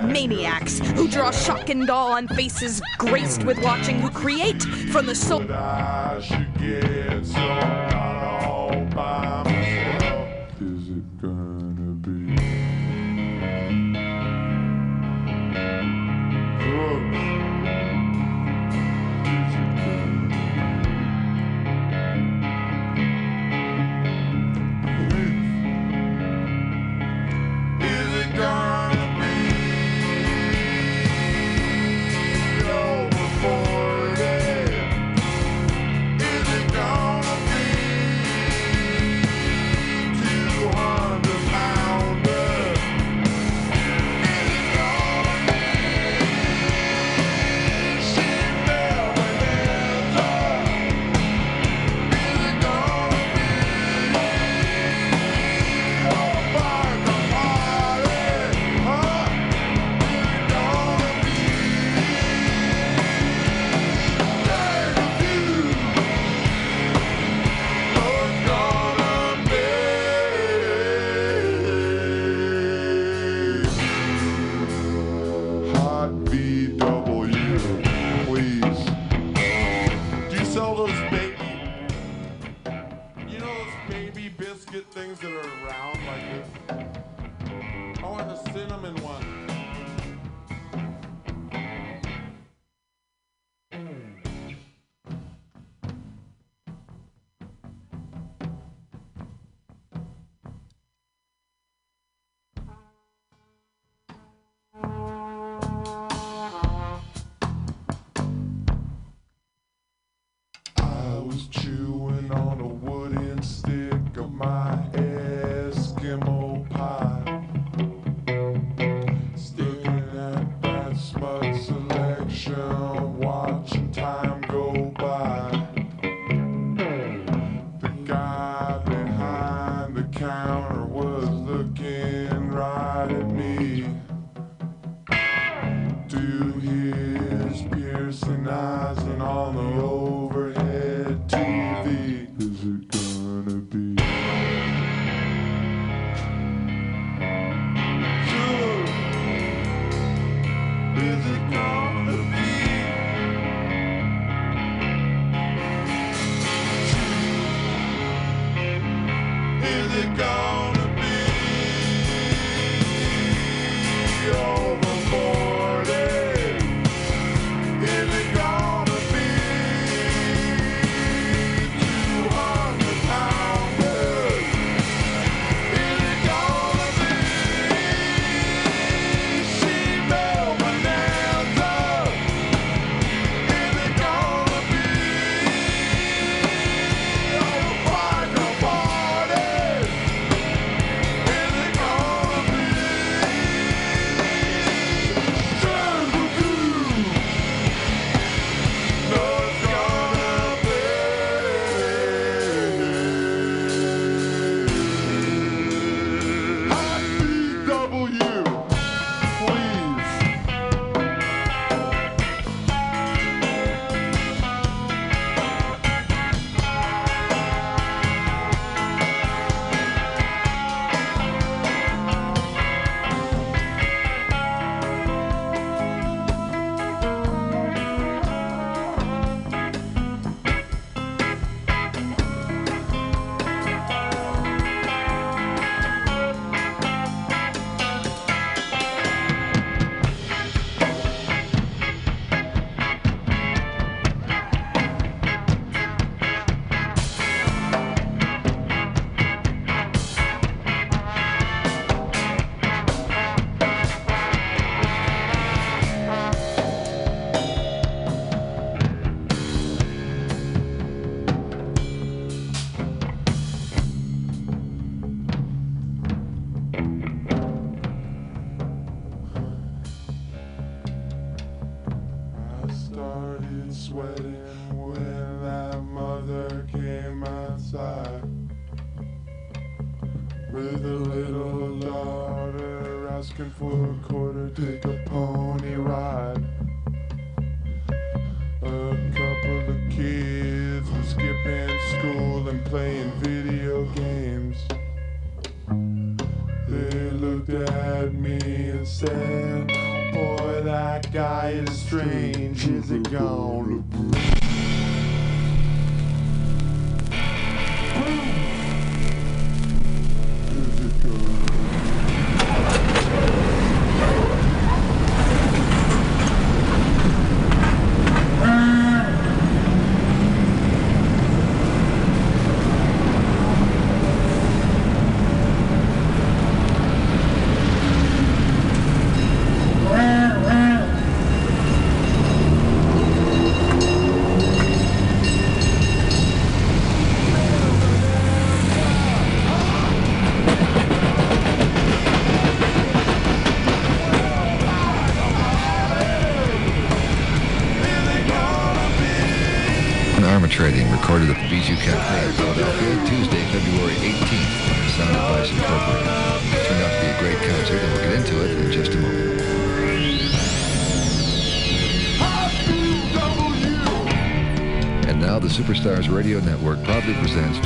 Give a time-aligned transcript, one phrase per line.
[0.00, 5.06] like maniacs who draw shock and awe on faces graced with watching, who create from
[5.06, 5.40] the soul.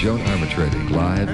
[0.05, 1.34] Joan Armatrading live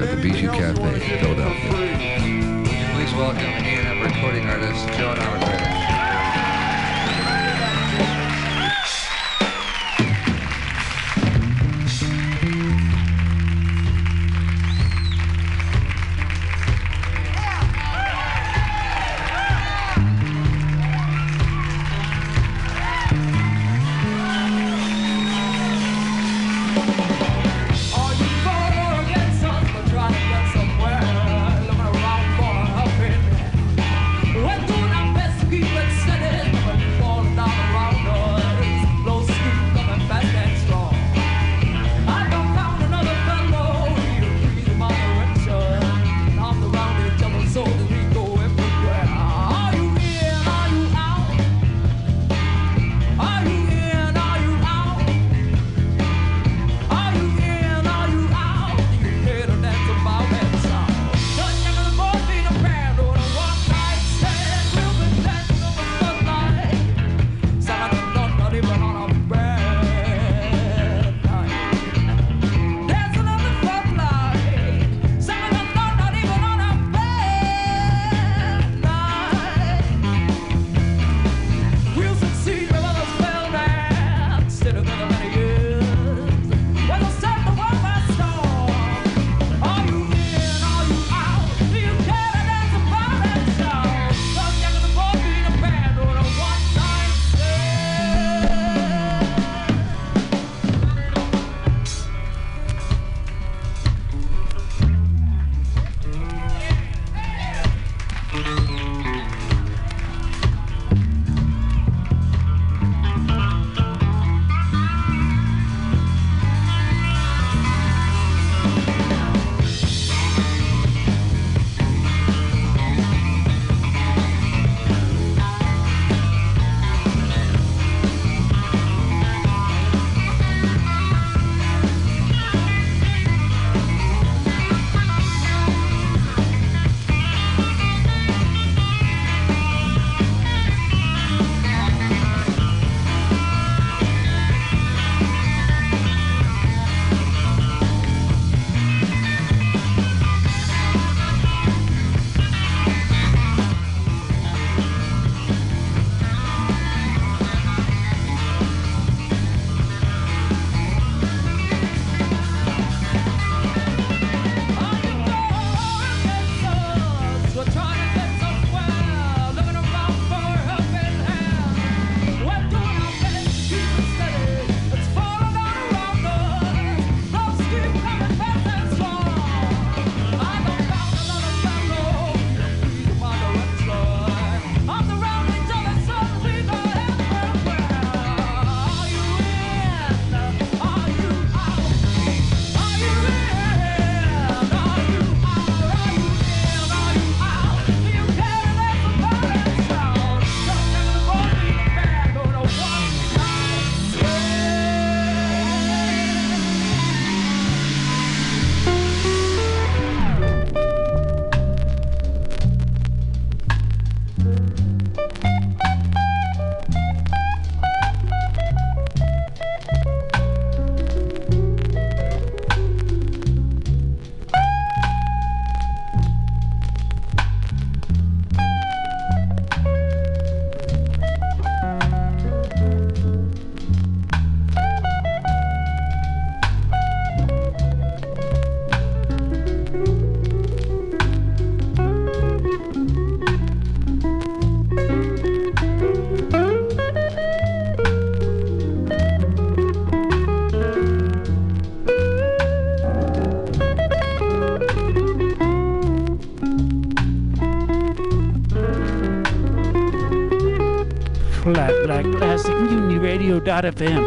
[263.50, 264.22] Uniradio.fm.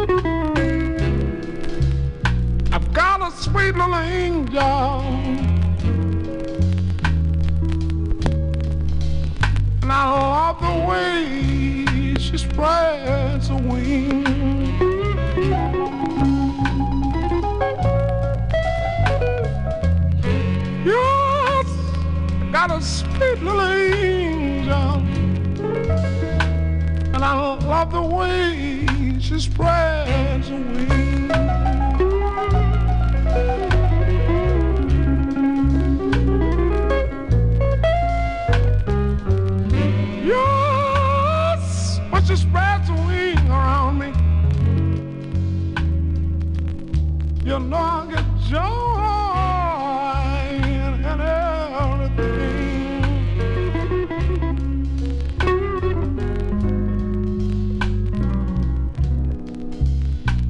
[2.72, 4.60] I've got a sweet little angel.
[9.80, 14.28] And I love the way she spreads her wings.
[20.84, 21.68] Yes,
[22.42, 25.02] I got a sweet little angel.
[27.14, 28.53] And I love the way
[42.26, 44.06] She spreads her wing around me,
[47.44, 48.60] you know I get joy
[51.04, 52.24] and everything.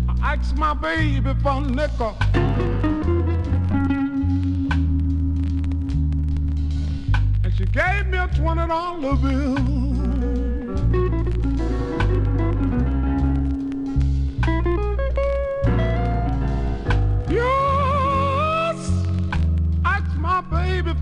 [0.08, 2.16] I asked my baby for a nickel.
[7.42, 9.73] And she gave me a twenty dollar bill.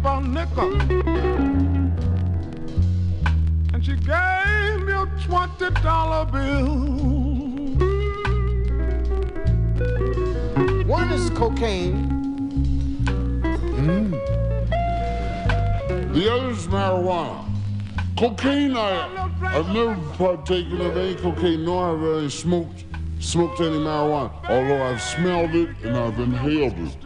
[0.03, 0.81] For a nickel.
[3.73, 6.67] And she gave me a twenty dollar bill.
[10.87, 12.11] One is cocaine.
[13.77, 14.11] Hmm.
[16.13, 17.45] The other is marijuana.
[18.19, 22.85] Cocaine, I, I've never partaken of any cocaine, nor have I smoked,
[23.21, 24.33] smoked any marijuana.
[24.49, 26.97] Although I've smelled it and I've inhaled it.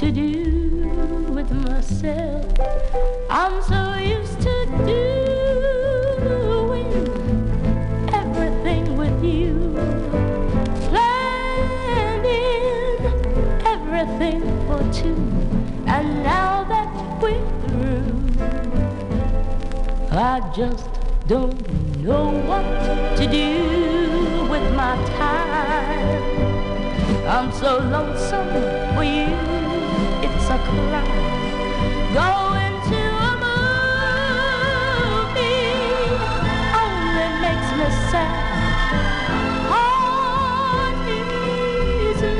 [0.00, 0.88] to do
[1.28, 2.44] with myself.
[3.28, 6.86] I'm so used to doing
[8.10, 9.74] everything with you,
[10.88, 12.24] planning
[13.66, 15.18] everything for two.
[15.86, 16.88] And now that
[17.20, 18.24] we're through,
[20.12, 20.88] I just
[21.26, 21.60] don't
[21.98, 22.64] know what
[23.18, 26.22] to do with my time.
[27.28, 28.48] I'm so lonesome
[28.94, 29.49] for you
[30.52, 30.58] a
[32.12, 33.32] going to a
[34.64, 35.38] movie
[36.82, 38.34] only makes me sad.
[40.90, 41.20] Parties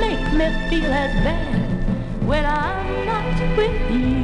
[0.00, 1.60] make me feel as bad
[2.26, 4.20] when I'm not with you.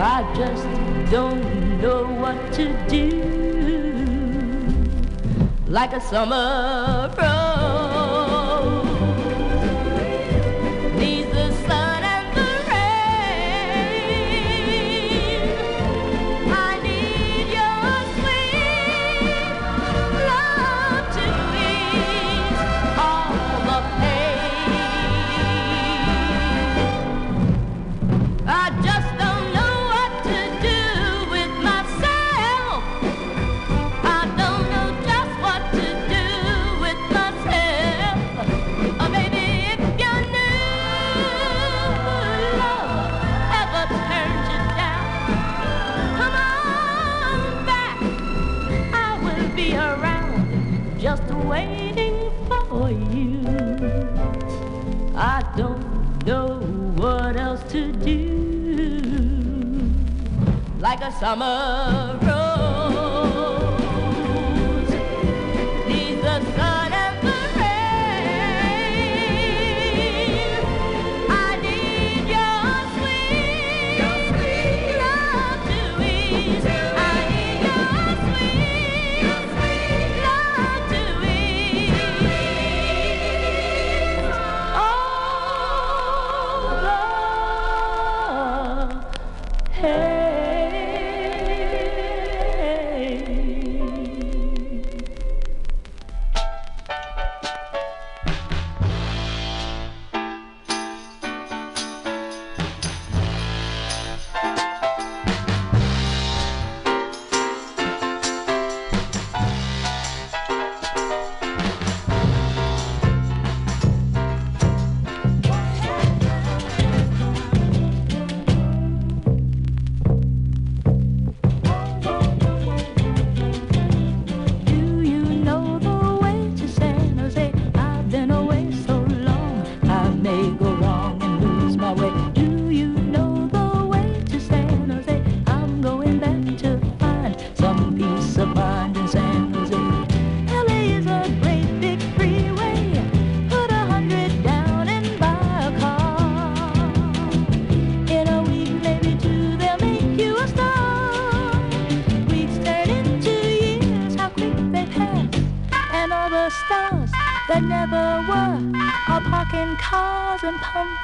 [0.00, 0.68] I just
[1.10, 1.44] don't
[1.82, 3.06] know what to do.
[5.68, 7.31] Like a summer.
[61.02, 62.21] The summer.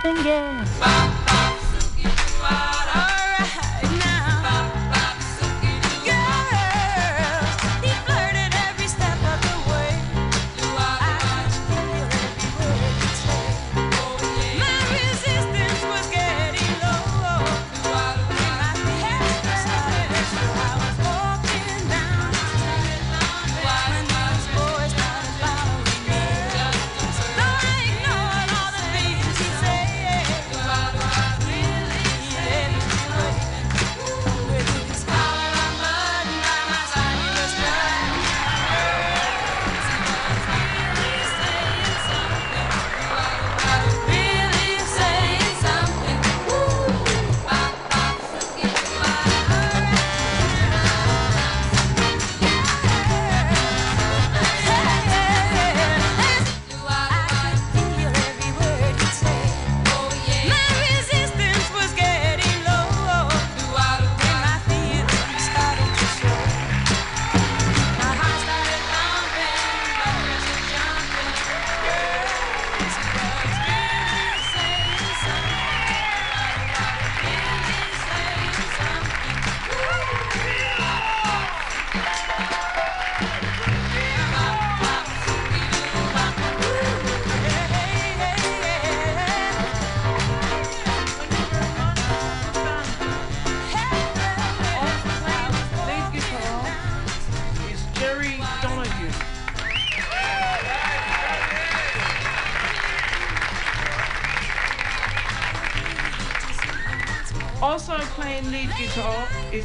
[0.08, 0.97] second guess.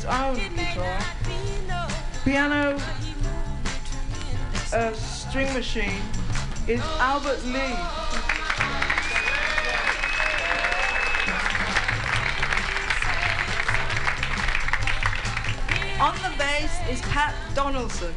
[0.04, 1.00] it's own guitar,
[2.26, 2.78] piano,
[4.74, 6.02] a string machine
[6.68, 7.76] is Albert Lee.
[16.02, 18.14] On the bass is Pat Donaldson.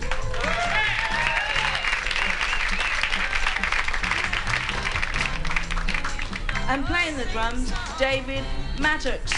[6.69, 8.43] And playing the drums, David
[8.79, 9.36] Mattacks.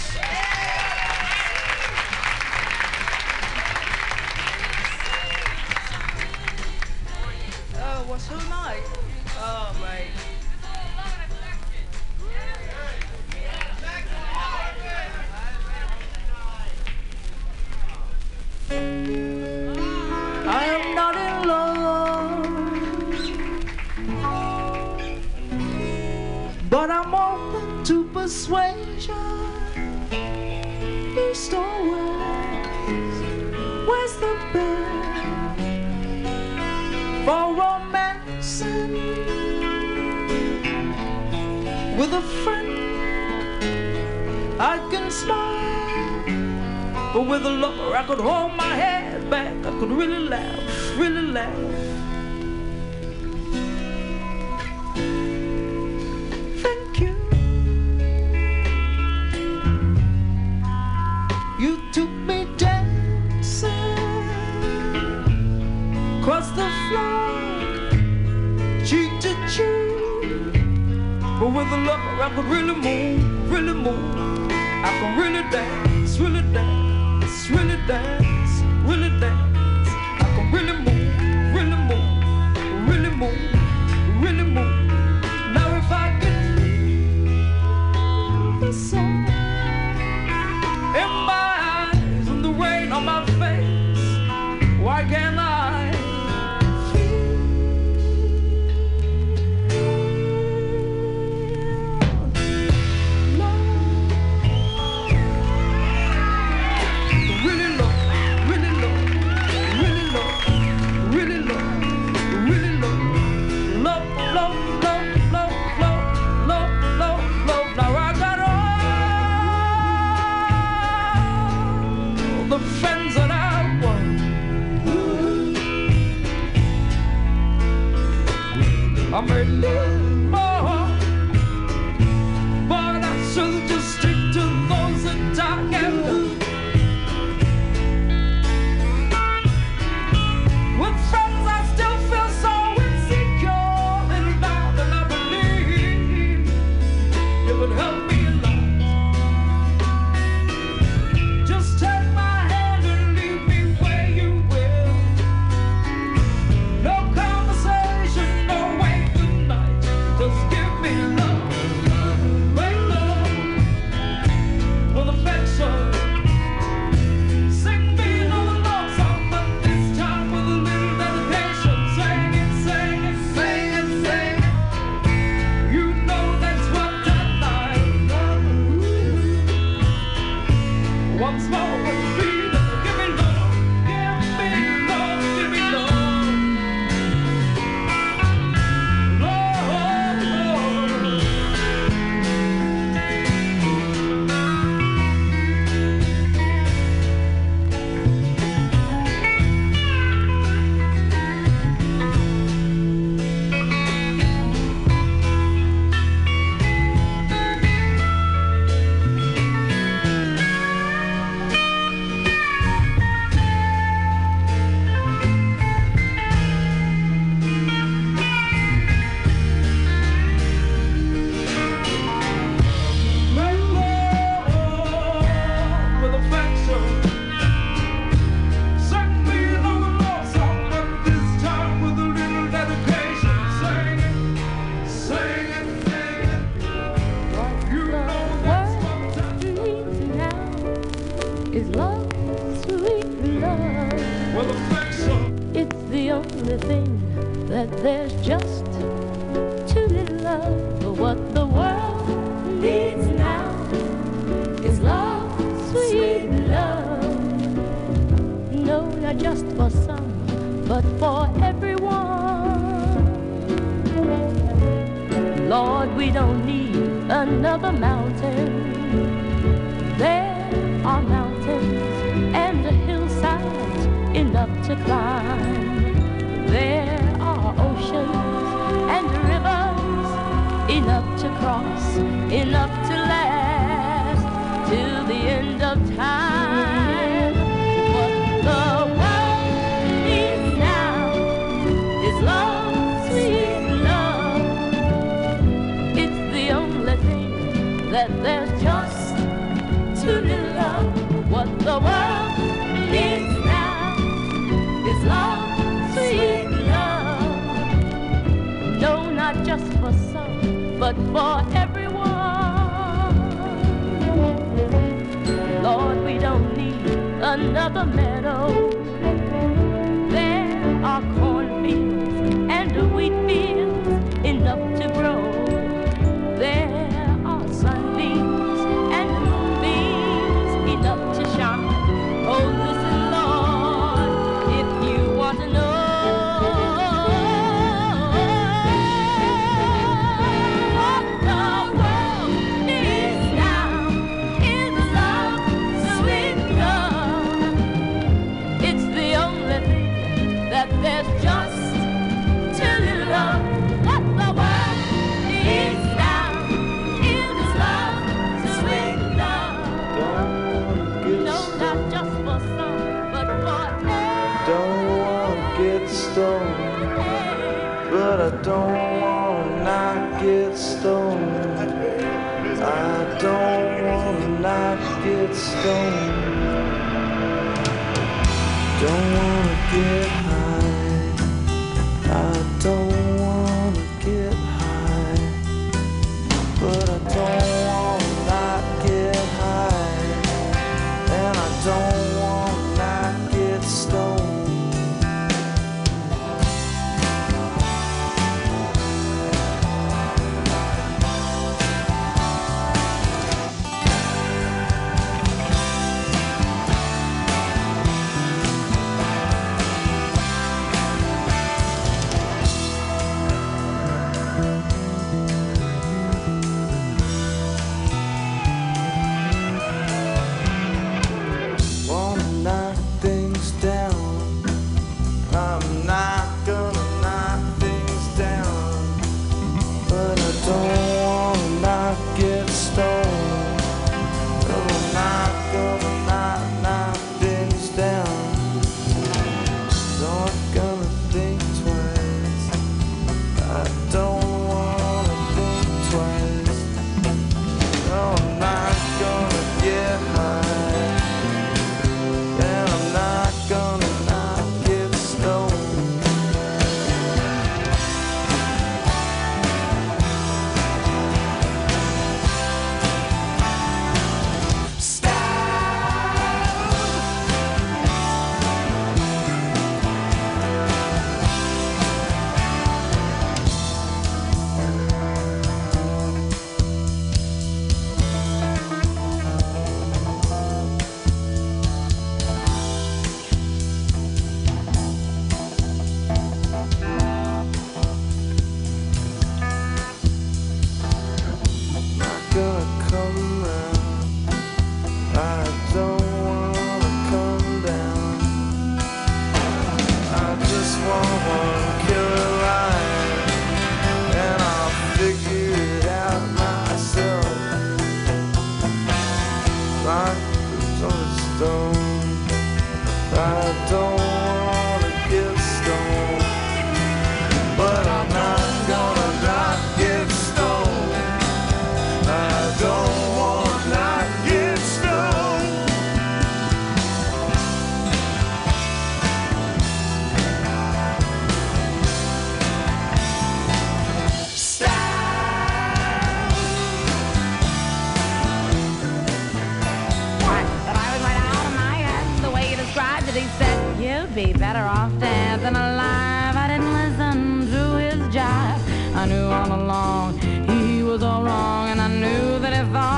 [552.58, 552.97] Knew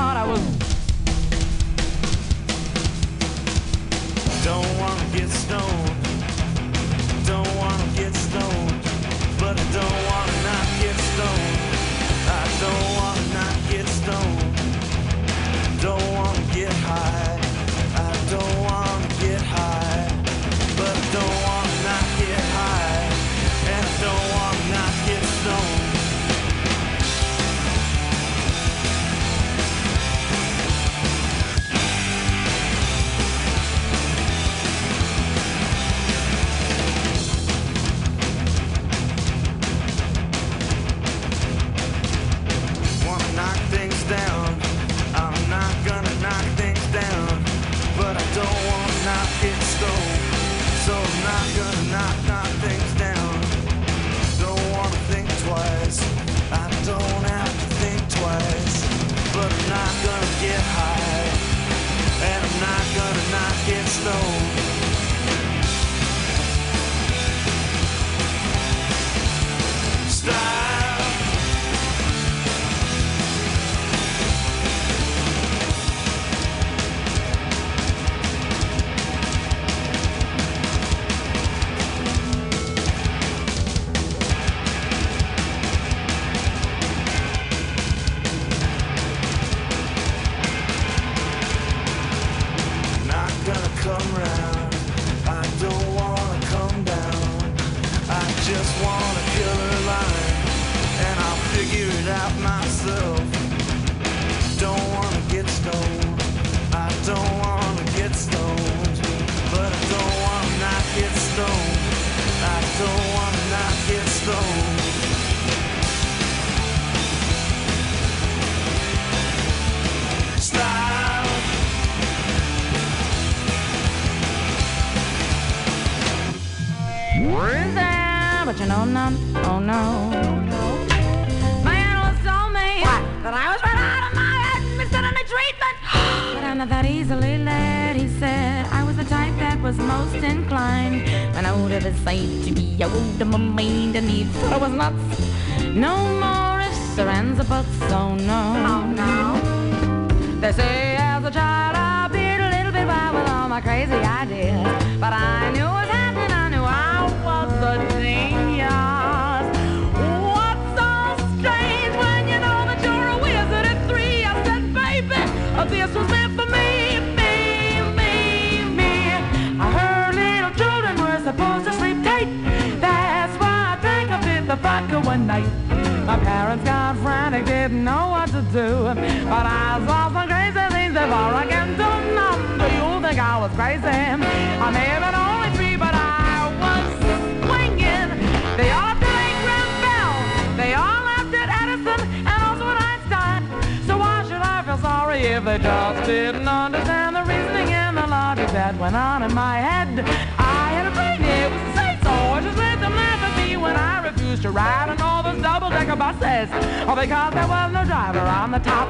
[196.05, 199.99] didn't understand the reasoning and the logic that went on in my head?
[200.37, 203.45] I had a brain, it was the same, so I just let them laugh at
[203.45, 206.49] me when I refused to ride on all those double-decker buses.
[206.53, 208.89] Oh, or because there was no driver on the top.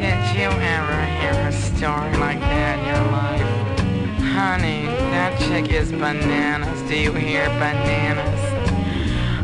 [0.00, 3.48] Did you ever hear a story like that in your life?
[4.32, 6.80] Honey, that chick is bananas.
[6.88, 8.40] Do you hear bananas?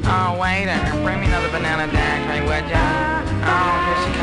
[0.08, 3.15] Oh, waiter, bring me another banana daiquiri, would ya?
[3.48, 4.16] Oh, here she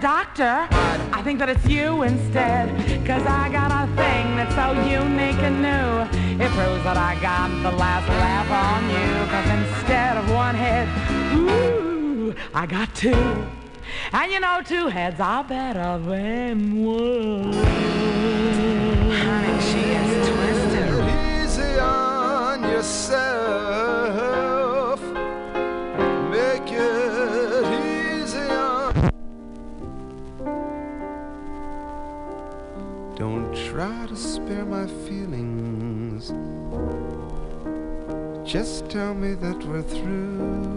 [0.00, 0.66] doctor,
[1.12, 2.68] I think that it's you instead.
[3.06, 6.44] Cause I got a thing that's so unique and new.
[6.44, 9.26] It proves that I got the last laugh on you.
[9.32, 10.86] Cause instead of one head,
[11.36, 13.46] ooh, I got two.
[14.12, 17.52] And you know, two heads are better than one.
[19.12, 19.55] Honey,
[22.76, 24.20] yourself.
[26.30, 27.64] Make it
[28.20, 28.92] easy on.
[33.16, 36.34] Don't try to spare my feelings.
[38.44, 40.75] Just tell me that we're through.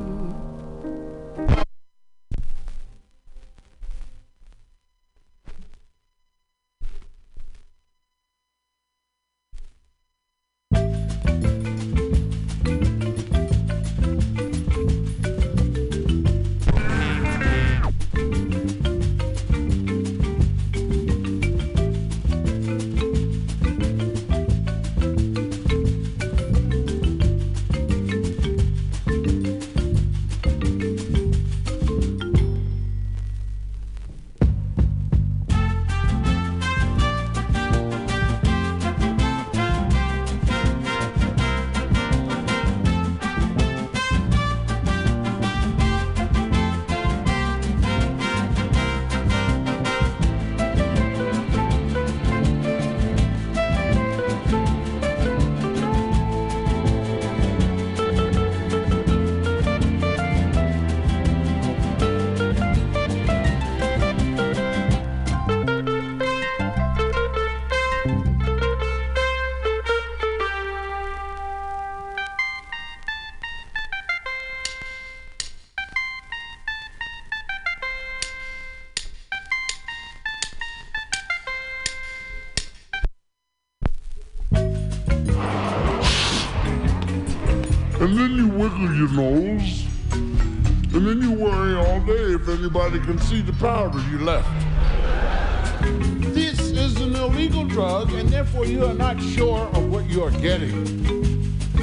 [89.11, 89.71] And
[90.91, 94.47] then you worry all day if anybody can see the powder you left.
[96.33, 100.31] This is an illegal drug, and therefore you are not sure of what you are
[100.31, 100.85] getting,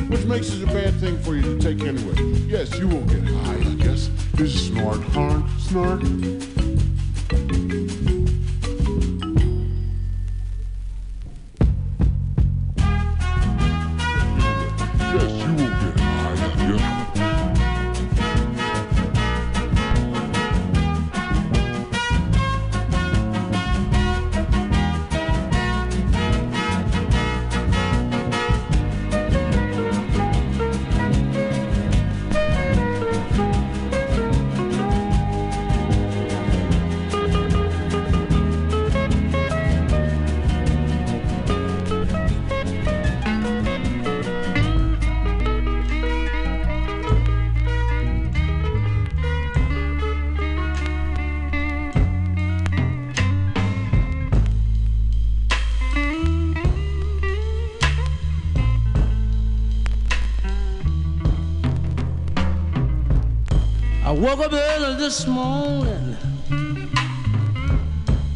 [0.08, 2.14] which makes it a bad thing for you to take anyway.
[2.46, 4.08] Yes, you will get high, I guess.
[4.38, 6.55] You snort, hard, snort.
[64.26, 66.16] Woke up early this morning.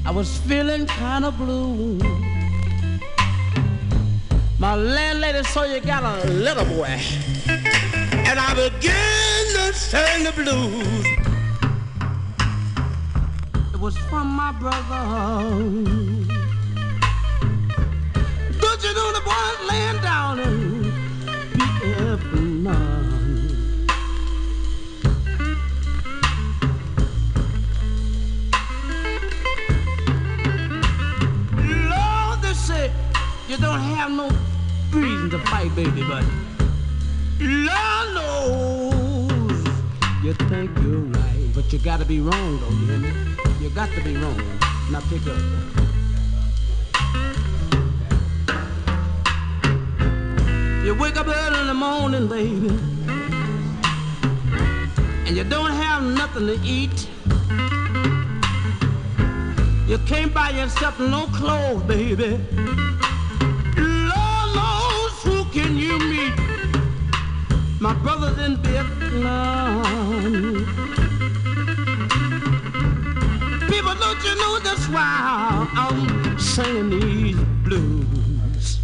[0.07, 1.99] I was feeling kind of blue.
[4.61, 6.97] My landlady saw you got a little boy.
[8.29, 11.07] And I began to sing the blues.
[13.75, 15.51] It was from my brother.
[18.63, 20.71] Don't you know the boy's laying down and
[22.13, 22.30] up
[33.51, 34.31] you don't have no
[34.93, 36.25] reason to fight, baby, but
[37.41, 39.67] Lord knows
[40.23, 43.11] you think you're right, but you gotta be wrong, though, you hear me?
[43.61, 44.41] You got to be wrong.
[44.93, 45.37] Now pick up.
[50.85, 52.69] You wake up early in the morning, baby,
[55.27, 57.09] and you don't have nothing to eat.
[59.89, 62.39] You can't buy yourself no clothes, baby.
[67.83, 69.83] My brother's in Vietnam.
[73.71, 78.81] People, don't you know that's why I'm singing these blues?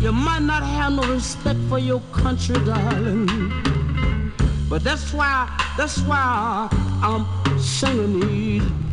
[0.00, 3.26] You might not have no respect for your country, darling.
[4.68, 6.68] But that's why, that's why
[7.02, 7.26] I'm
[7.58, 8.89] singing these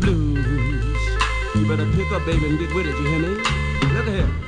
[1.67, 3.27] better pick up, baby, and get with it, you hear me?
[3.27, 4.46] Look at here.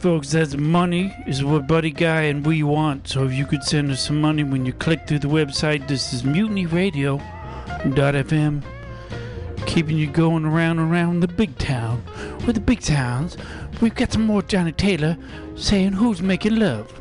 [0.00, 3.06] folks, that's money is what Buddy Guy and we want.
[3.06, 6.14] So if you could send us some money when you click through the website, this
[6.14, 8.62] is mutinyradio.fm,
[9.66, 12.02] keeping you going around and around the big town.
[12.46, 13.36] With the big towns,
[13.82, 15.18] we've got some more Johnnie Taylor
[15.54, 16.99] saying who's making love.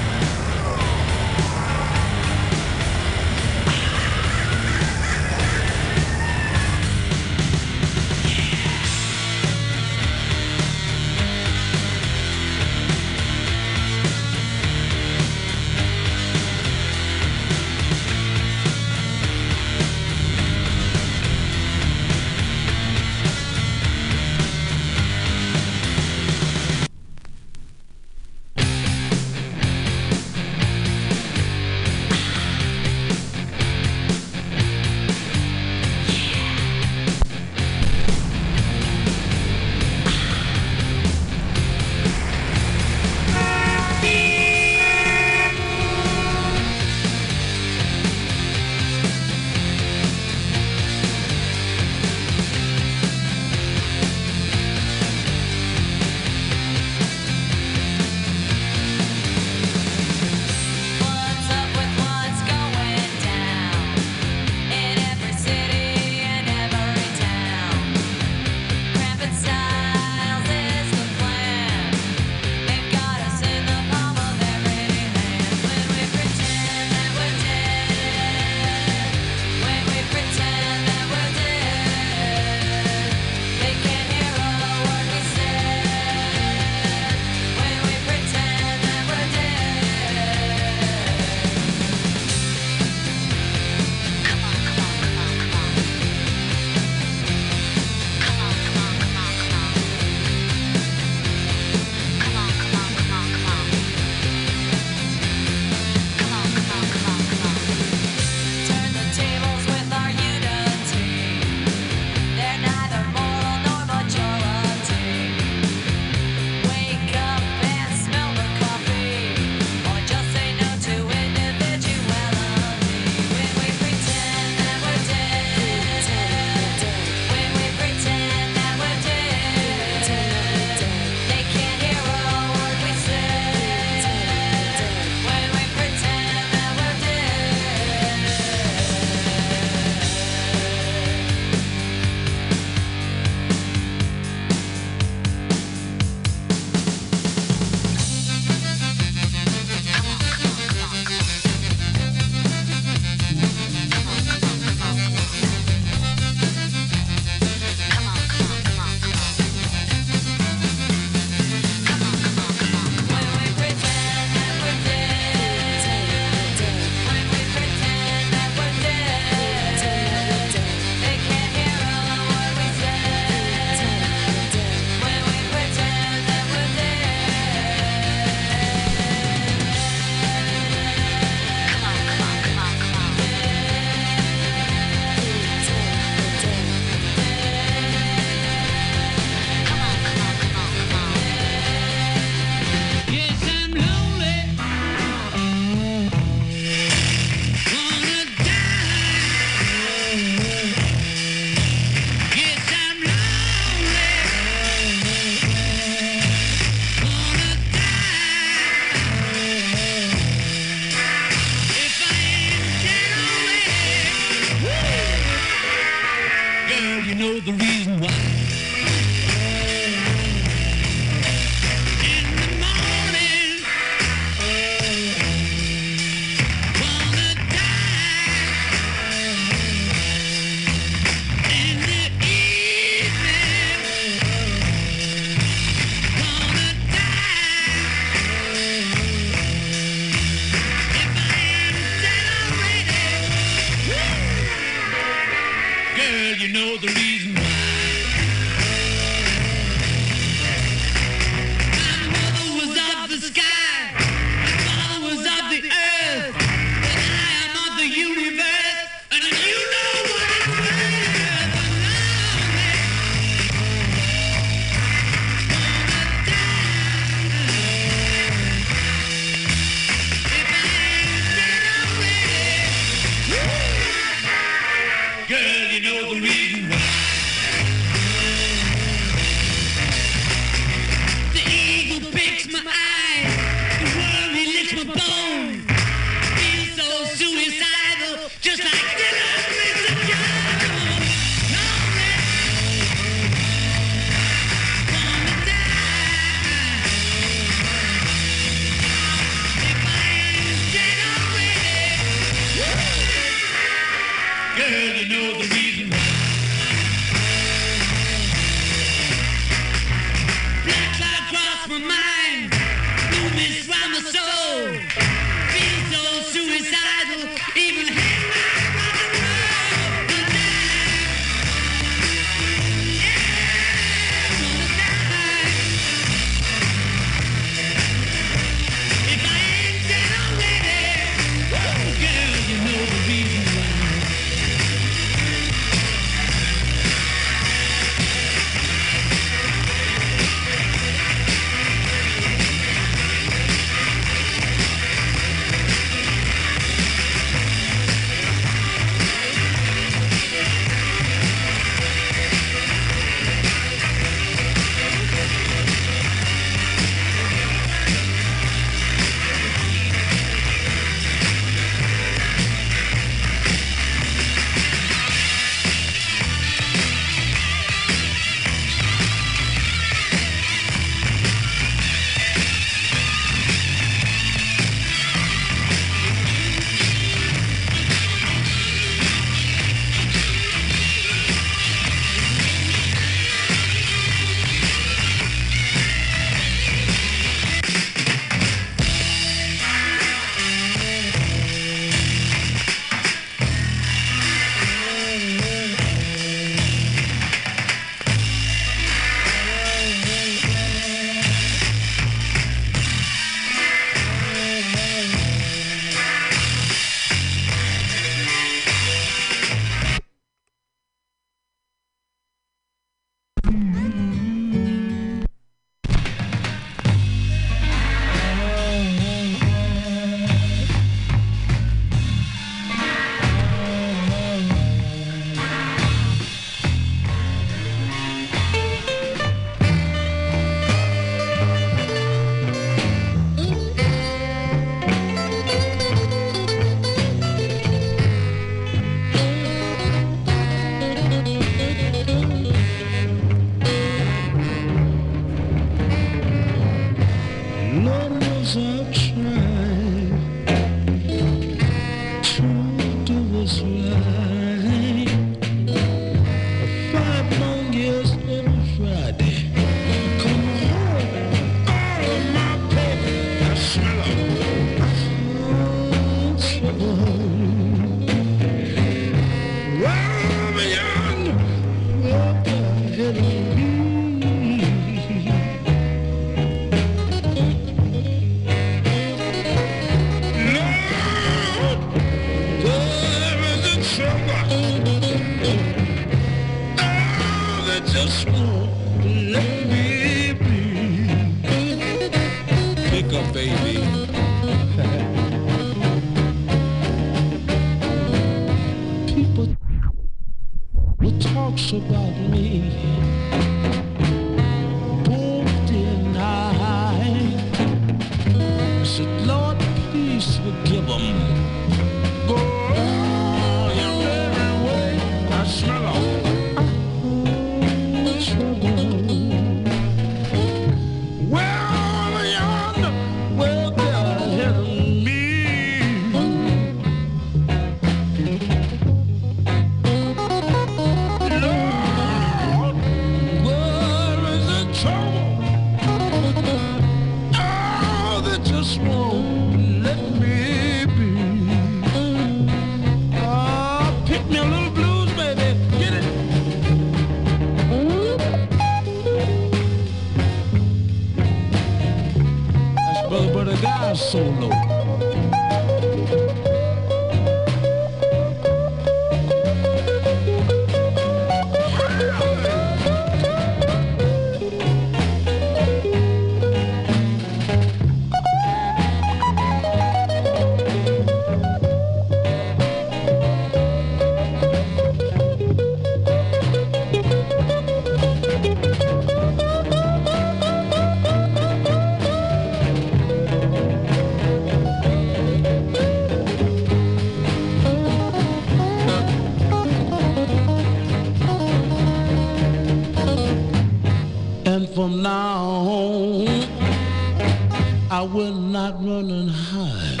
[598.10, 600.00] I will not run and hide.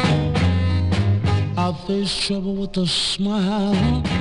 [1.56, 4.19] I'll face trouble with a smile.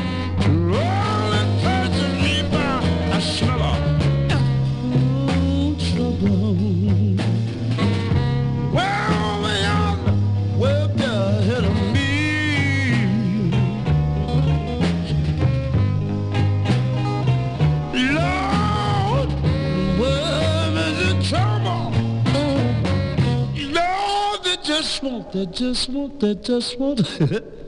[25.46, 27.54] Just want, they just want, they just want.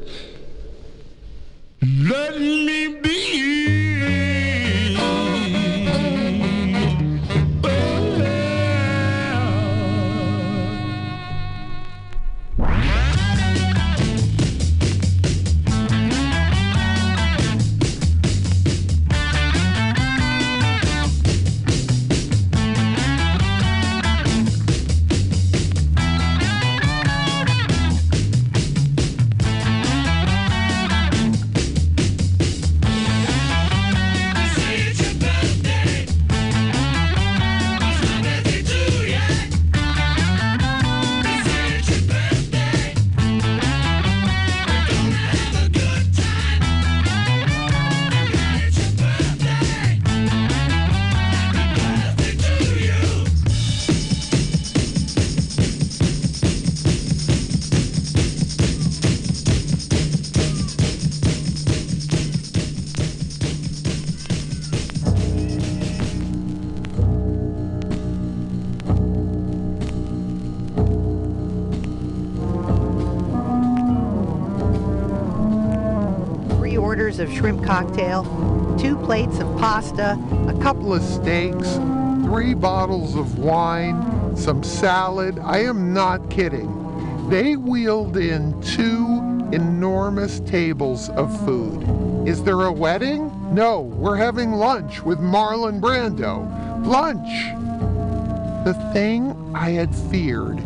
[80.92, 81.76] couple of steaks,
[82.26, 85.40] three bottles of wine, some salad.
[85.40, 87.30] I am not kidding.
[87.30, 92.28] They wheeled in two enormous tables of food.
[92.28, 93.32] Is there a wedding?
[93.54, 96.46] No, we're having lunch with Marlon Brando.
[96.86, 97.54] Lunch!
[98.66, 100.62] The thing I had feared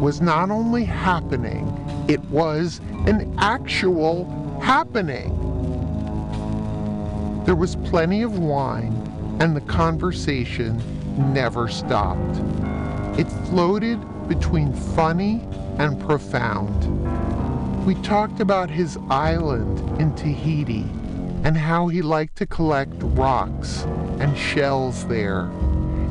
[0.00, 1.66] was not only happening,
[2.08, 4.24] it was an actual
[4.62, 5.34] happening.
[7.44, 9.02] There was plenty of wine,
[9.40, 10.80] and the conversation
[11.32, 12.38] never stopped.
[13.18, 15.46] It floated between funny
[15.78, 16.74] and profound.
[17.86, 20.84] We talked about his island in Tahiti
[21.44, 23.84] and how he liked to collect rocks
[24.18, 25.42] and shells there,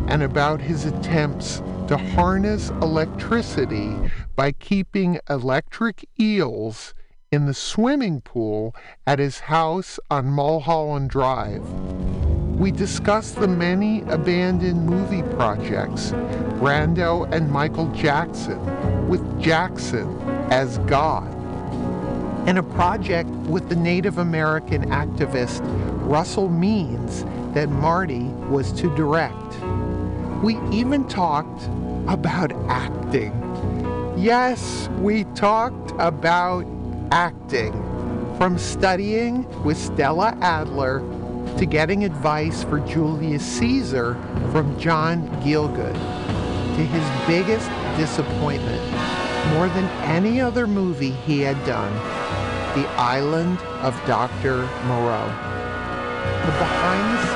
[0.08, 3.94] and about his attempts to harness electricity
[4.36, 6.94] by keeping electric eels
[7.32, 8.74] in the swimming pool
[9.06, 11.66] at his house on Mulholland Drive.
[12.56, 16.12] We discussed the many abandoned movie projects,
[16.62, 20.18] Brando and Michael Jackson, with Jackson
[20.52, 21.28] as God.
[22.48, 25.60] And a project with the Native American activist
[26.08, 29.60] Russell Means that Marty was to direct.
[30.42, 31.66] We even talked
[32.08, 33.34] about acting.
[34.16, 36.66] Yes, we talked about
[37.12, 37.74] acting.
[38.38, 41.00] From studying with Stella Adler
[41.58, 44.16] to getting advice for Julius Caesar
[44.52, 48.82] from John Gielgud to his biggest disappointment,
[49.54, 51.94] more than any other movie he had done,
[52.78, 54.68] The Island of Dr.
[54.86, 55.28] Moreau.
[56.46, 57.35] The behind the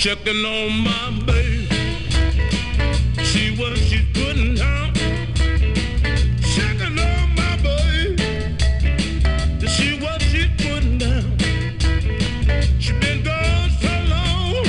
[0.00, 1.68] checking on my baby.
[3.22, 4.94] See what she's putting down.
[6.54, 8.16] Checking on my baby
[9.60, 11.36] to see what she's putting down.
[12.78, 14.66] She been gone so long,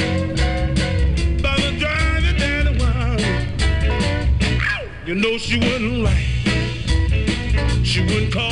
[1.40, 3.20] about driving down a while.
[5.08, 6.28] You know she wouldn't like,
[7.86, 8.51] she wouldn't call.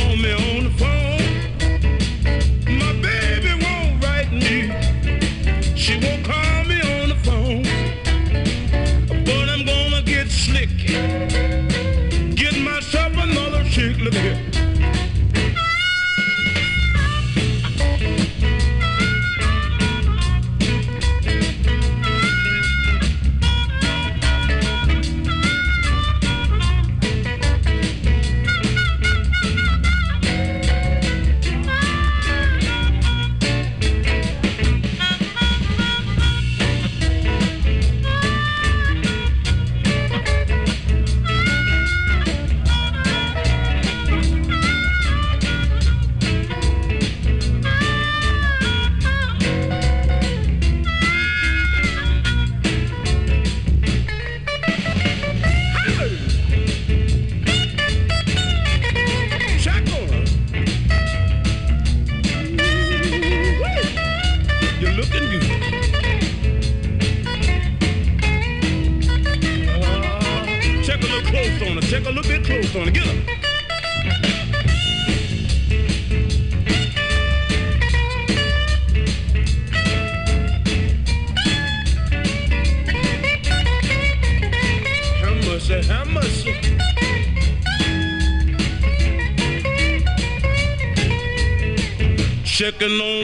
[92.69, 93.18] Second on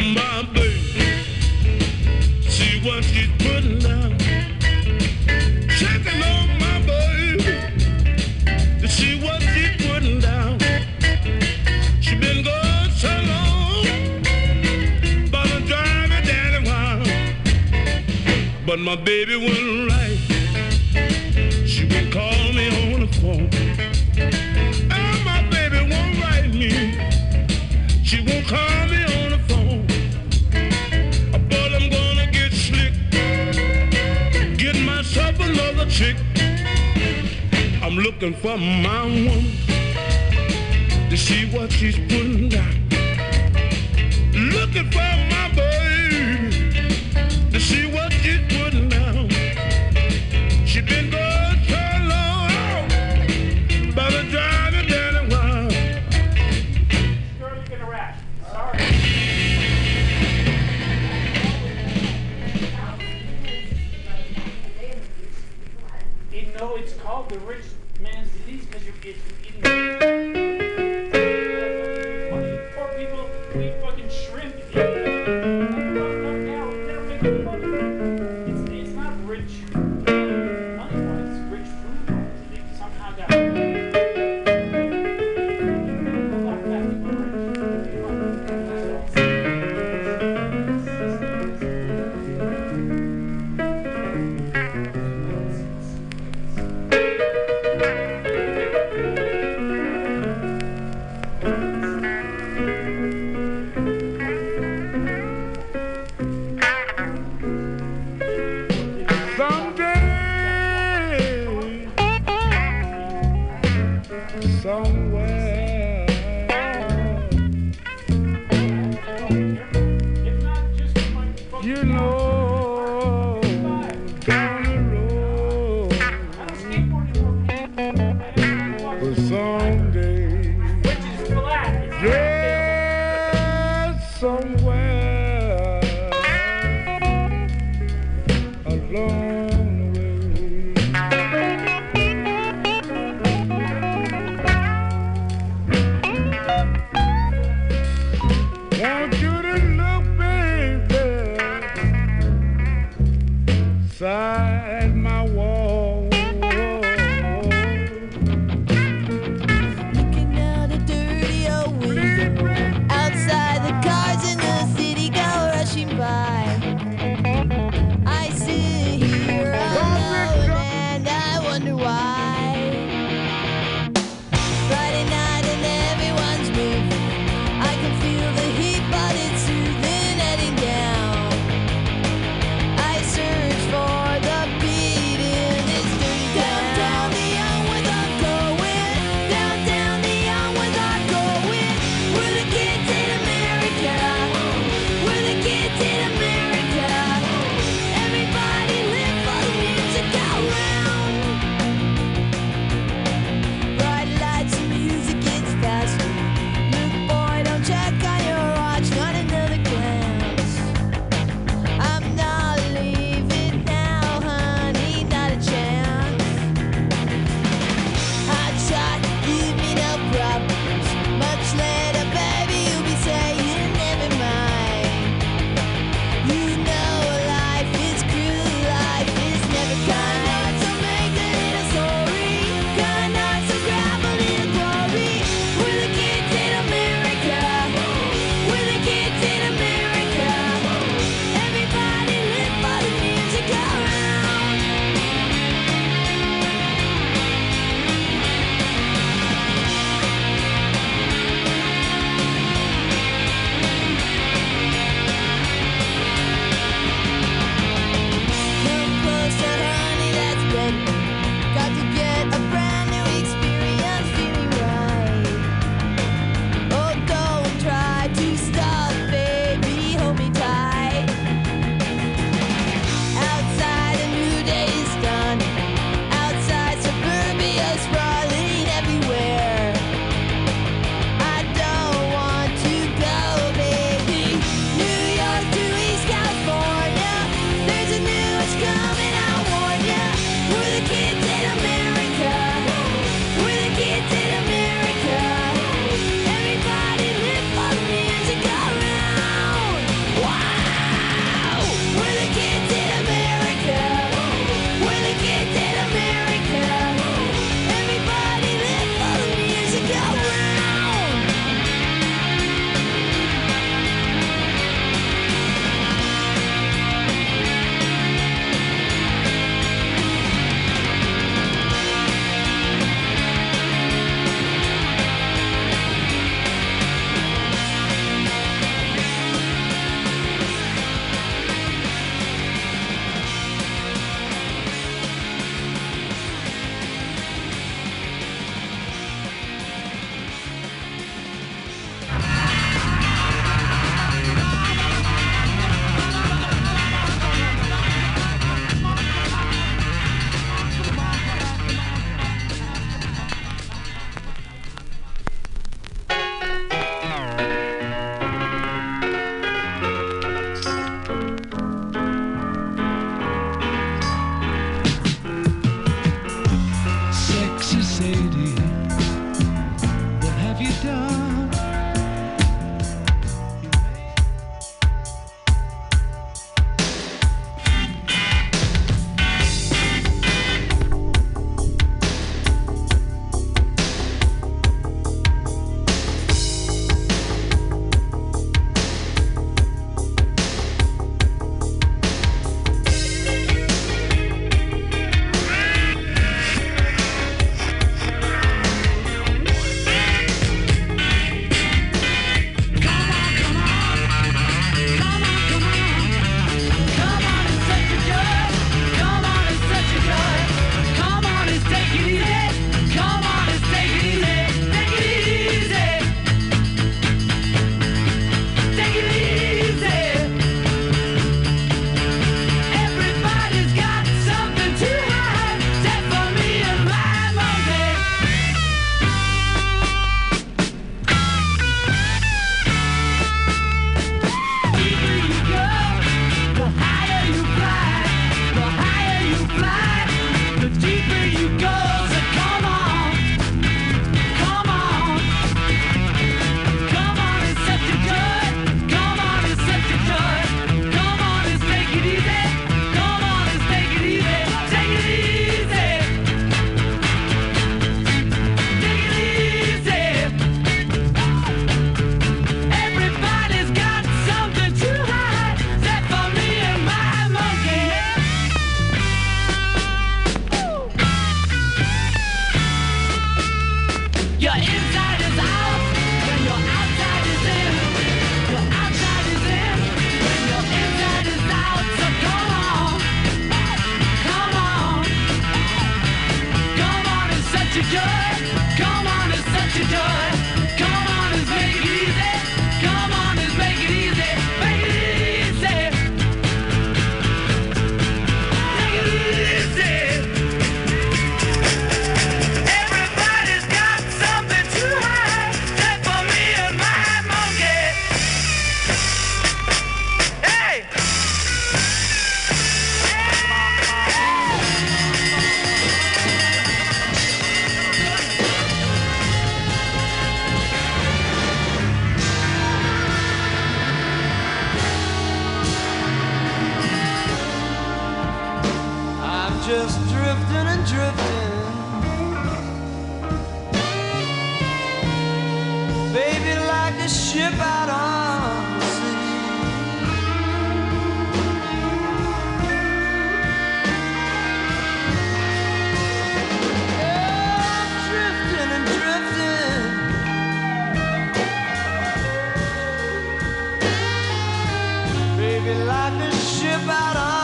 [556.10, 557.35] like a ship out on.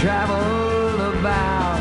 [0.00, 1.80] traveled about.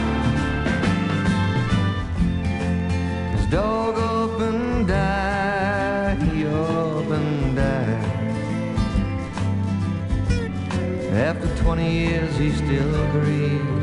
[3.36, 8.18] His dog up and died, he up and died.
[11.14, 13.77] After 20 years, he still grieves.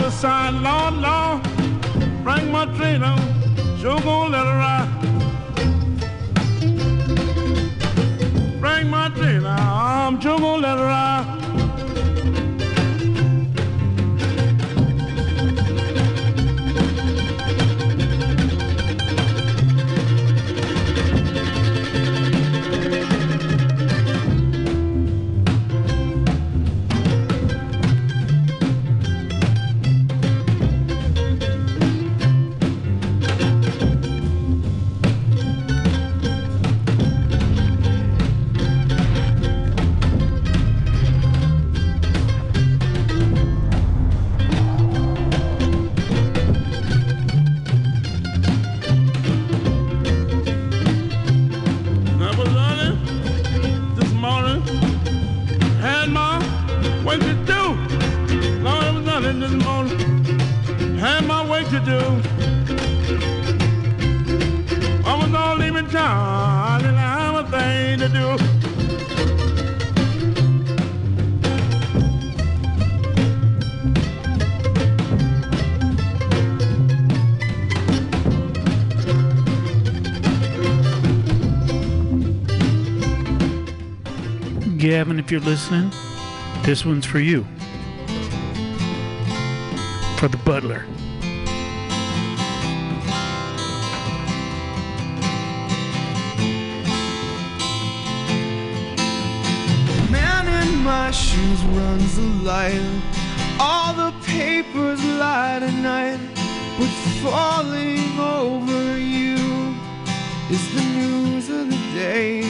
[0.00, 1.42] you a sign, Lord, Lord.
[2.22, 3.18] Bring my train on,
[3.78, 4.85] sure gonna let her ride.
[60.96, 61.98] had my way to do.
[65.04, 68.36] I was all leaving town and I have a thing to do.
[84.78, 85.90] Gavin, if you're listening,
[86.62, 87.44] this one's for you
[90.26, 90.84] for the butler.
[100.82, 102.80] My shoes runs the light.
[103.58, 106.20] All the papers lie tonight,
[106.78, 106.90] but
[107.22, 109.74] falling over you
[110.48, 112.42] is the news of the day.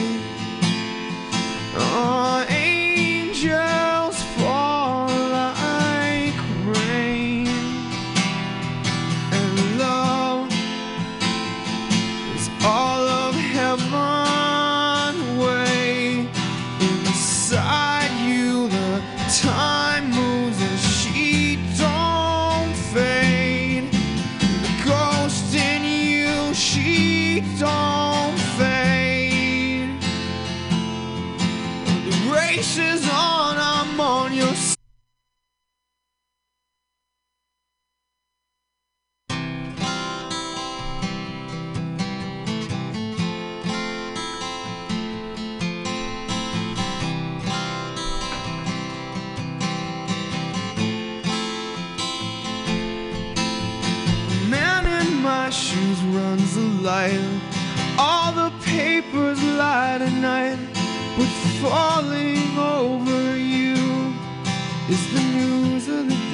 [1.75, 3.96] Oh, angel.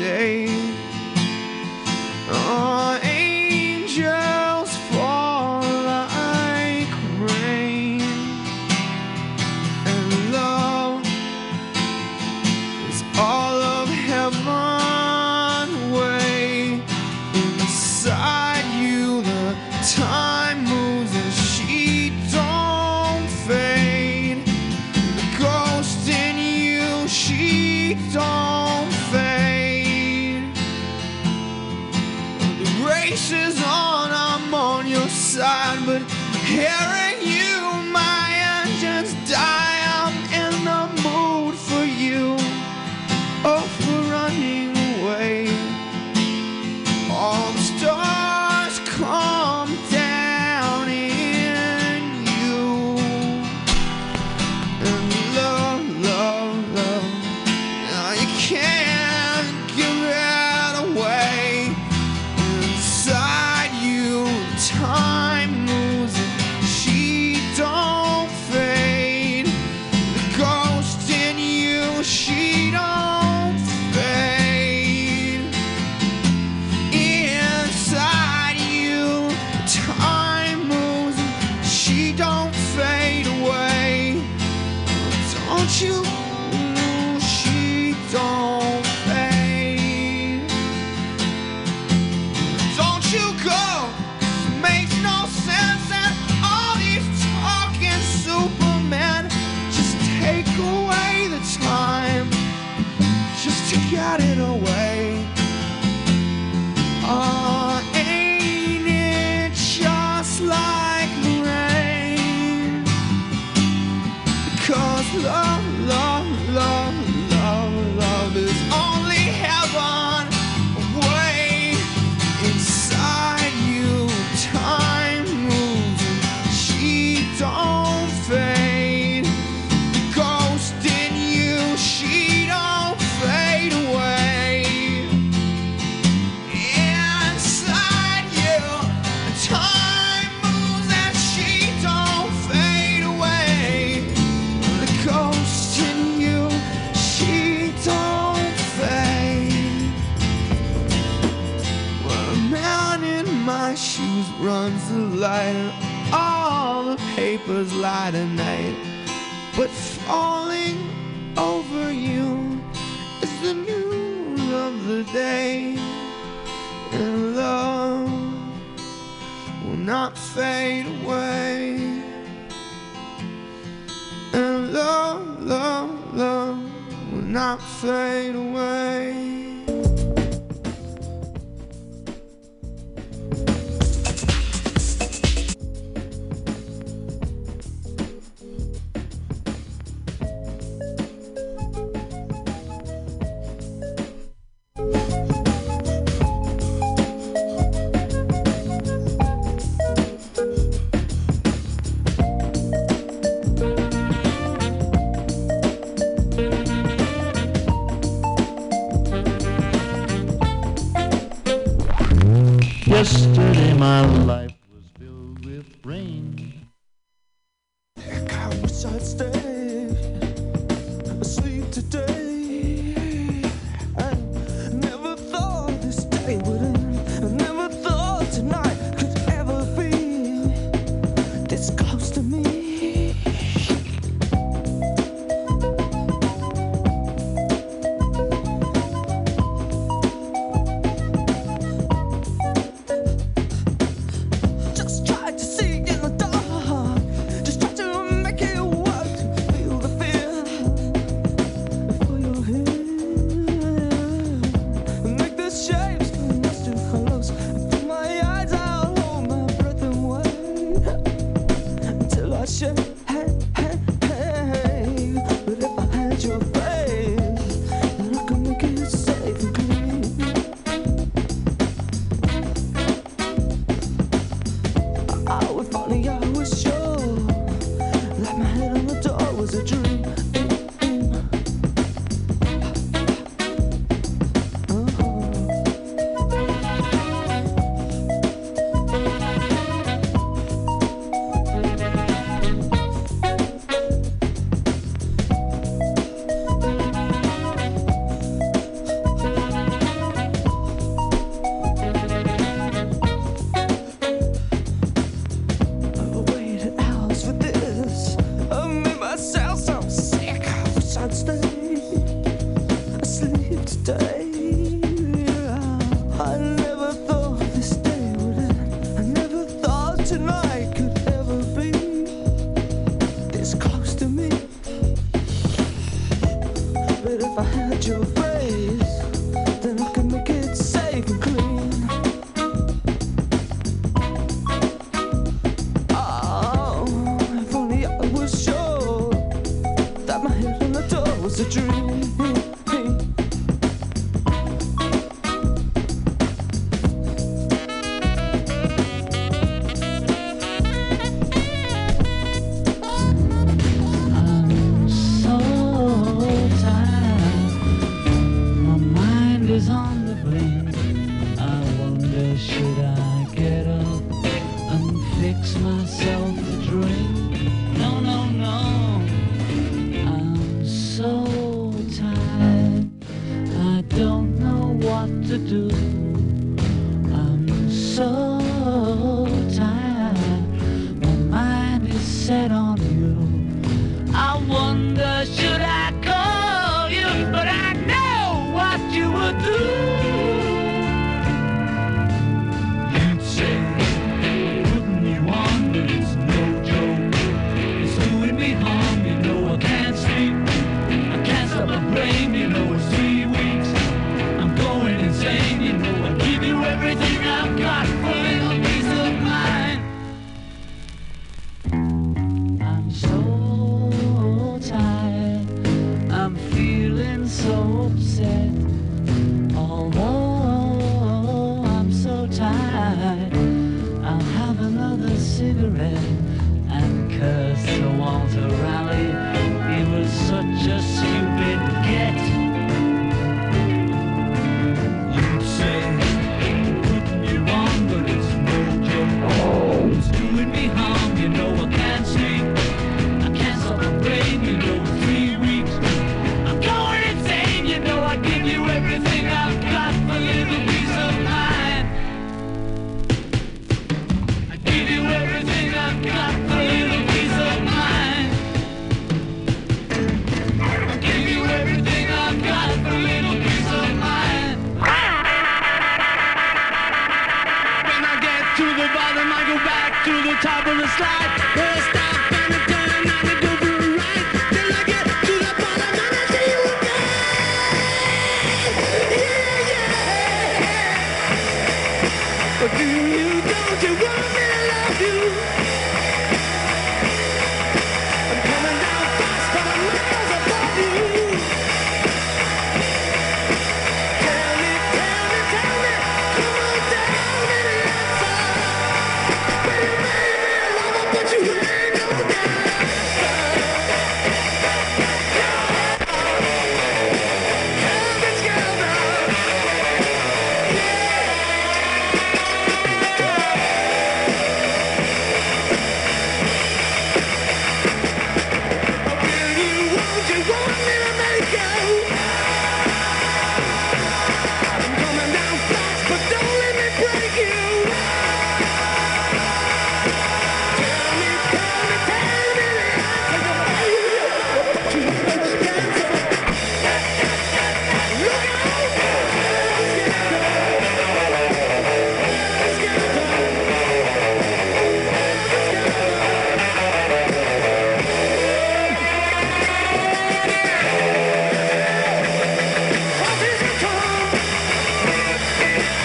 [0.03, 0.62] day.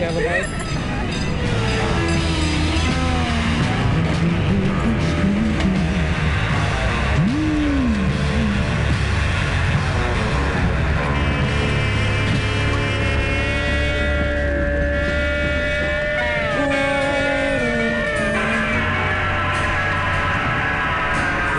[0.00, 0.72] like to?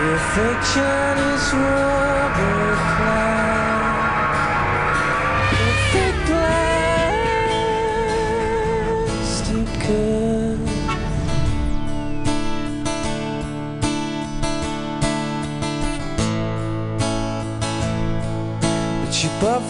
[0.04, 1.93] Perfection is wrong.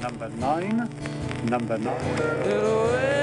[0.00, 0.88] Number nine.
[1.44, 3.19] Number nine.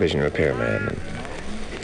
[0.00, 0.88] Television repairman.
[0.88, 0.98] And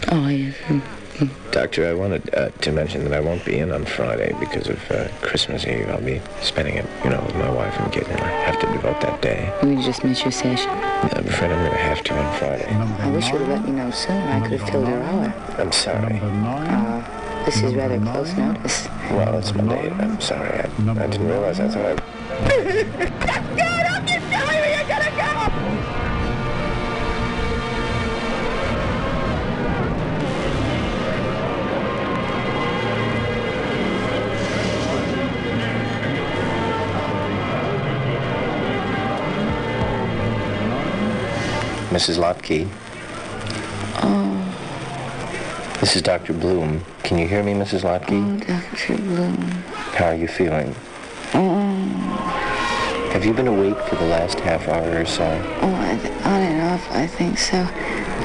[0.08, 0.54] Oh, yes.
[0.68, 0.80] mm,
[1.18, 1.52] mm.
[1.52, 4.90] Doctor, I wanted uh, to mention that I won't be in on Friday because of
[4.90, 5.86] uh, Christmas Eve.
[5.90, 8.66] I'll be spending it, you know, with my wife and kid, and I have to
[8.72, 9.52] devote that day.
[9.62, 10.70] We just missed your session.
[10.70, 12.68] I'm afraid I'm going to have to on Friday.
[12.70, 14.30] I wish you'd have let me know sooner.
[14.30, 15.34] I could have filled your hour.
[15.58, 16.18] I'm sorry.
[16.22, 18.88] Uh, this is rather close notice.
[19.10, 19.90] Well, it's Monday.
[19.90, 20.58] I'm sorry.
[20.60, 21.60] I, I didn't realize.
[21.60, 22.00] I thought
[23.42, 23.42] I...
[41.96, 42.18] Mrs.
[42.18, 42.68] Lotke.
[44.02, 46.34] Oh, This is Dr.
[46.34, 46.84] Bloom.
[47.02, 47.84] Can you hear me, Mrs.
[47.84, 48.12] Lotke?
[48.12, 48.98] oh, Dr.
[49.02, 49.38] Bloom.
[49.96, 50.74] How are you feeling?
[51.32, 51.72] Oh,
[53.14, 55.24] Have you been awake for the last half hour or so?
[55.62, 57.62] oh I th- on and off, I think so.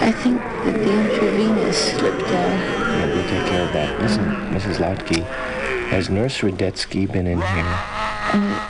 [0.02, 2.30] I think that the intravenous slipped out.
[2.30, 4.02] Yeah, we'll take care of that.
[4.02, 4.80] Listen, Mrs.
[4.84, 5.23] Lotke,
[5.91, 7.73] has Nurse Radetzky been in here?
[8.34, 8.68] Uh,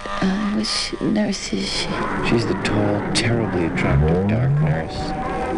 [0.62, 1.90] which nurse is she?
[2.30, 4.96] She's the tall, terribly attractive dark nurse.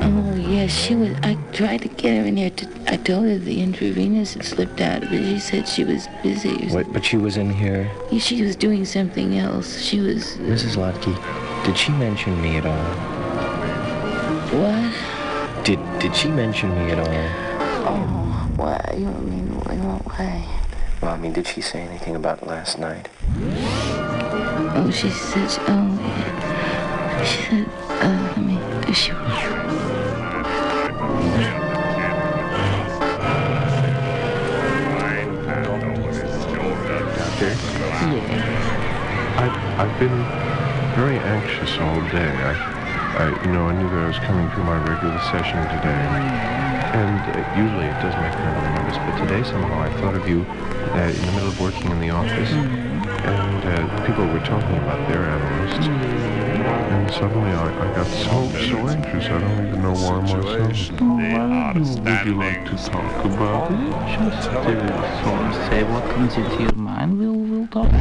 [0.01, 1.13] Oh, yes, she was.
[1.23, 2.51] I tried to get her in here.
[2.51, 6.69] To, I told her the intravenous had slipped out, but she said she was busy.
[6.69, 7.91] What, but she was in here.
[8.11, 8.19] something.
[8.19, 9.81] She was doing something else.
[9.81, 10.37] She was.
[10.37, 10.77] Mrs.
[10.77, 12.93] Lotke, did she mention me at all?
[14.57, 15.65] What?
[15.65, 17.91] Did did she mention me at all?
[17.91, 18.97] Oh, what?
[18.97, 20.45] You mean in what way?
[21.01, 23.09] Well, I mean, did she say anything about last night?
[24.75, 27.69] Oh, she says, oh, she said,
[28.01, 29.11] Oh, let me, she
[39.75, 40.15] I've been
[40.95, 42.31] very anxious all day.
[42.31, 42.53] I,
[43.17, 46.03] I, you know, I knew that I was coming through my regular session today.
[46.93, 50.41] And uh, usually it does make me nervous, but today somehow I thought of you
[50.41, 52.92] uh, in the middle of working in the office
[53.23, 55.87] and uh, people were talking about their analysts.
[55.87, 61.01] And suddenly I, I got so, so anxious, I don't even know why myself.
[61.01, 63.77] Why would you like to talk about it?
[64.17, 67.91] Just uh, sort of say what comes into your mind, we'll, we'll talk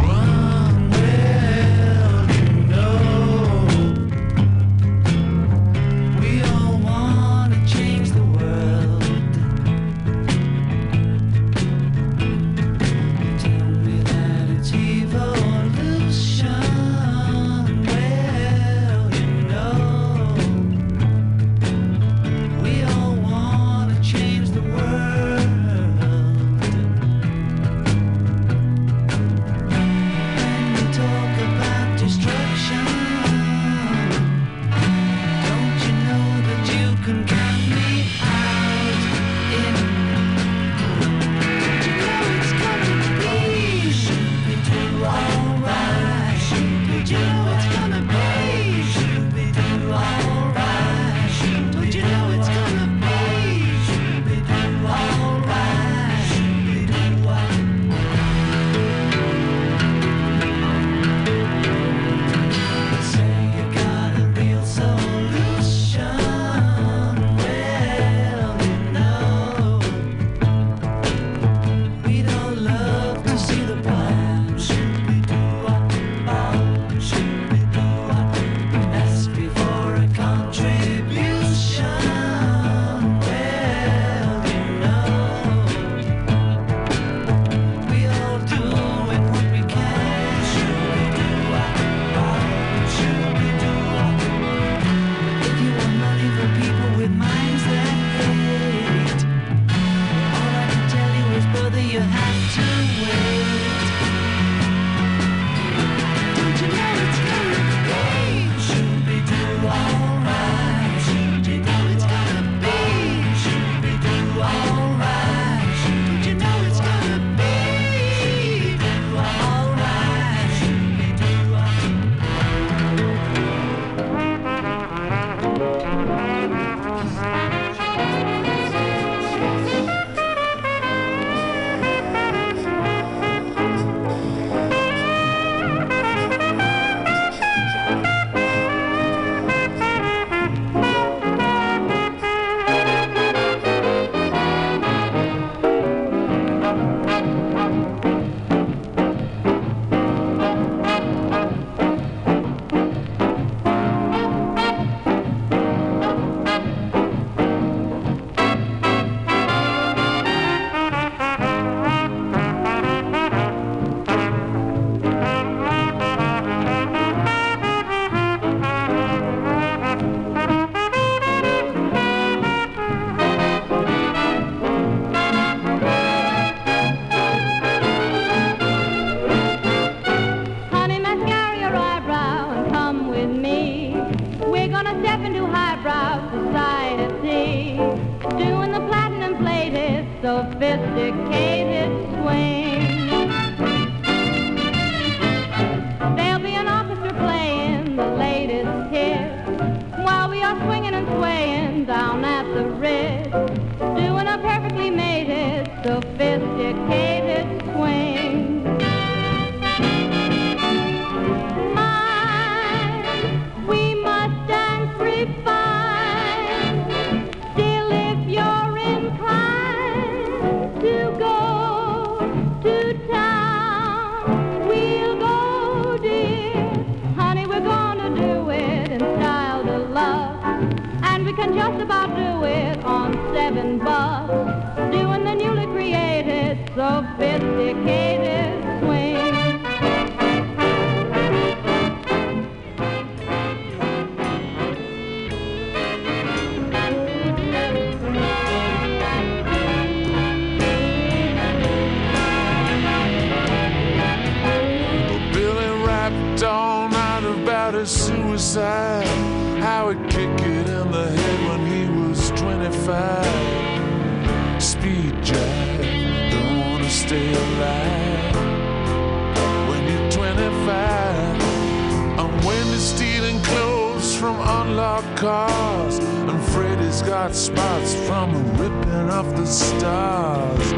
[275.23, 275.99] cars.
[275.99, 280.73] And Freddy's got spots from ripping off the stars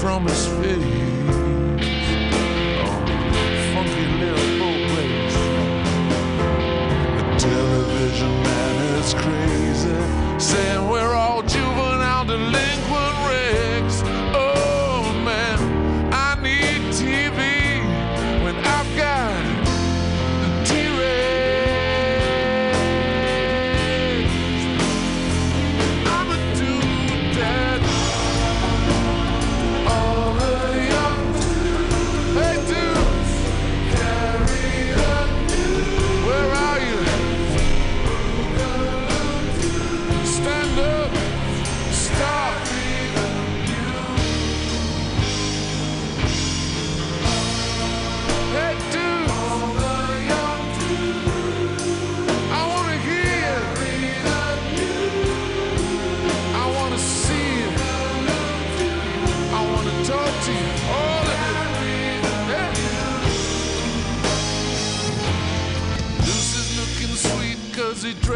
[0.00, 0.82] from his face.
[2.82, 2.98] Oh,
[3.72, 5.36] funky little place.
[7.18, 10.00] The television man is crazy,
[10.40, 11.35] saying we're all.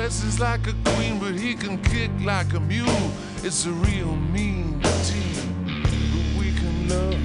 [0.01, 3.11] Dresses like a queen, but he can kick like a mule.
[3.45, 7.21] It's a real mean team, but we can love.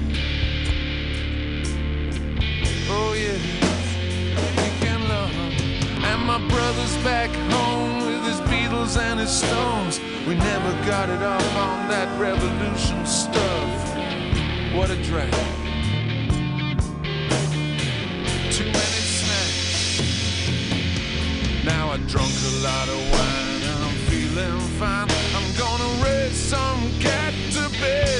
[2.90, 3.38] Oh yeah,
[4.60, 5.32] we can love.
[6.04, 9.98] And my brother's back home with his Beatles and his Stones.
[10.28, 13.96] We never got it off on that revolution stuff.
[14.76, 15.65] What a drag.
[22.08, 23.46] Drunk a lot of wine
[23.82, 25.08] I'm feeling fine.
[25.34, 28.15] I'm gonna raise some cat to bed.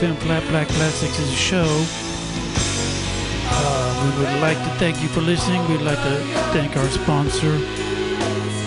[0.00, 1.86] MutinyRadio.fm Flat Black Plastic is a show.
[3.52, 5.60] Uh, we would like to thank you for listening.
[5.68, 6.16] We'd like to
[6.54, 7.52] thank our sponsor,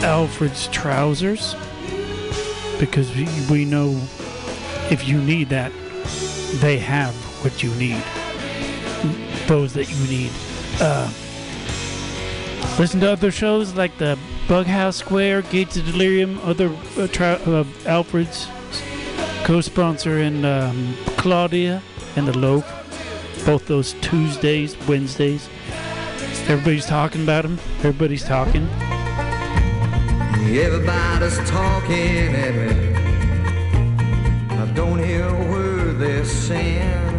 [0.06, 1.56] Alfred's Trousers,
[2.80, 3.12] because
[3.50, 4.00] we, know
[4.92, 5.72] if you need that,
[6.62, 8.04] they have what you need.
[9.48, 10.32] Those that you need.
[10.80, 11.12] Uh,
[12.78, 17.64] listen to other shows like the Bughouse Square, Gates of Delirium, other uh, tra- uh,
[17.88, 18.48] Alfred's
[19.44, 21.82] co-sponsor and um, Claudia
[22.16, 22.66] and the Loaf.
[23.46, 25.50] Both those Tuesdays, Wednesdays.
[26.48, 27.60] Everybody's talking about them.
[27.80, 28.68] Everybody's talking.
[30.46, 32.94] Everybody's talking at me.
[34.58, 37.14] I don't hear a word they're saying.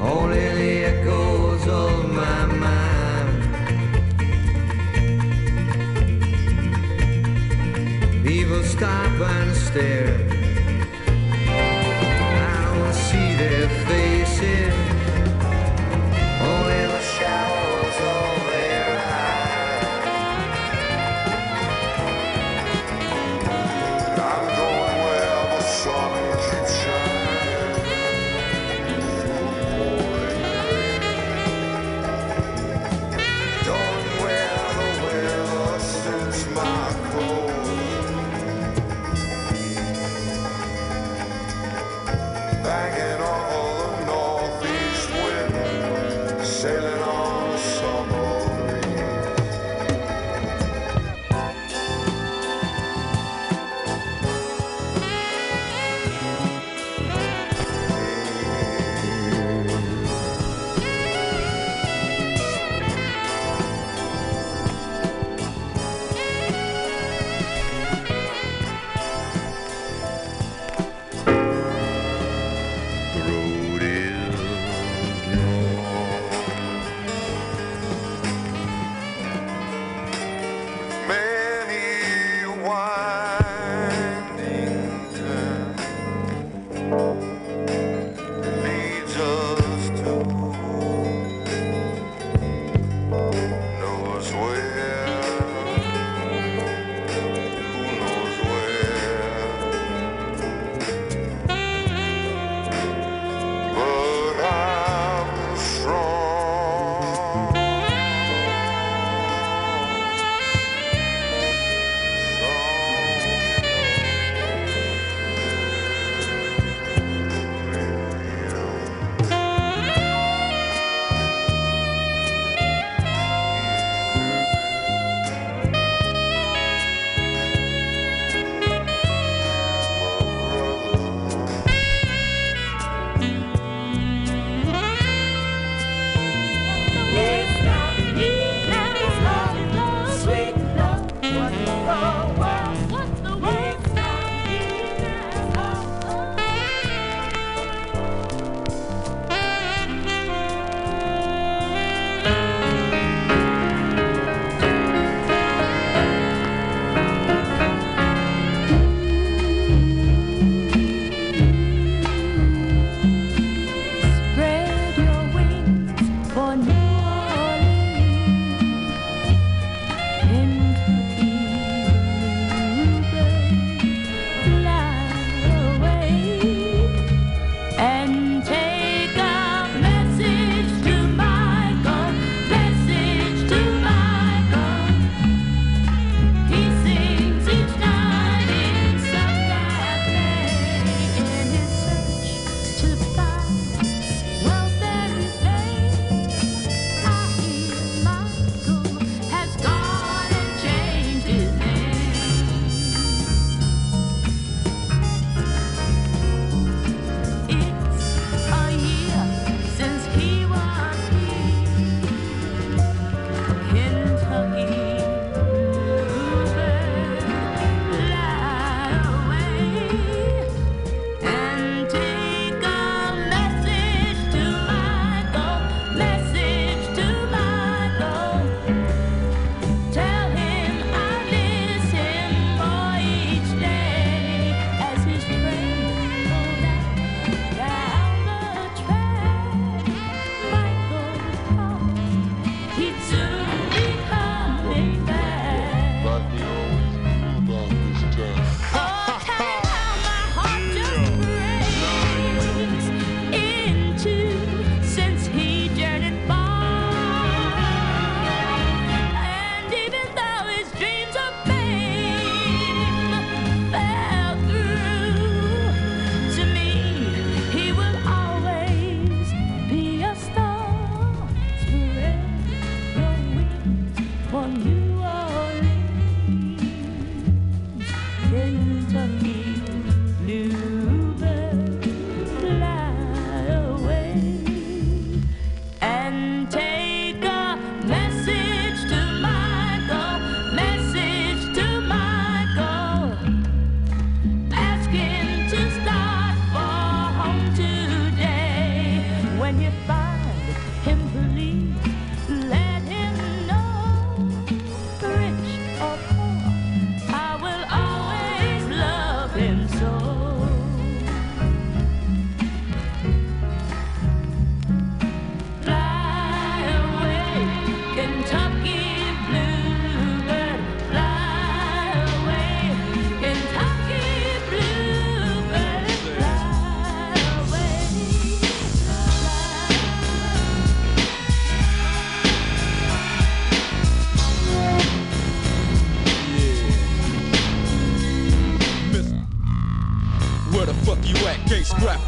[0.00, 2.96] Only the echoes of my mind.
[8.24, 10.25] People stop and stare.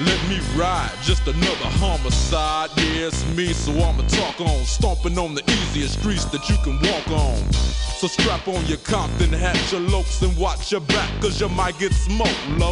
[0.00, 2.70] Let me ride, just another homicide.
[2.78, 4.64] Yeah, it's me, so I'ma talk on.
[4.64, 7.52] Stomping on the easiest streets that you can walk on.
[7.52, 11.78] So strap on your Compton hat, your lokes, and watch your back, cause you might
[11.78, 12.68] get smoked, low.